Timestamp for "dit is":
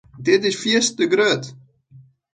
0.27-0.57